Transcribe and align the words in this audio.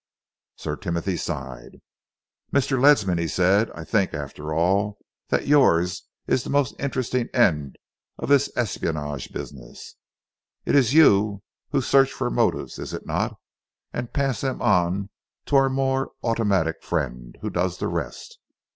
Sir 0.55 0.77
Timothy 0.77 1.15
sighed. 1.15 1.79
"Mr. 2.51 2.81
Ledsam," 2.81 3.19
he 3.19 3.27
said, 3.27 3.69
"I 3.75 3.83
think, 3.83 4.15
after 4.15 4.51
all, 4.51 4.97
that 5.29 5.45
yours 5.45 6.07
is 6.25 6.43
the 6.43 6.49
most 6.49 6.73
interesting 6.79 7.29
end 7.35 7.77
of 8.17 8.27
this 8.27 8.49
espionage 8.57 9.31
business. 9.31 9.97
It 10.65 10.73
is 10.73 10.95
you 10.95 11.43
who 11.69 11.81
search 11.81 12.11
for 12.11 12.31
motives, 12.31 12.79
is 12.79 12.95
it 12.95 13.05
not, 13.05 13.37
and 13.93 14.11
pass 14.11 14.41
them 14.41 14.59
on 14.59 15.11
to 15.45 15.55
our 15.57 15.69
more 15.69 16.13
automatic 16.23 16.81
friend, 16.81 17.37
who 17.41 17.51
does 17.51 17.77
the 17.77 17.87
rest. 17.87 18.39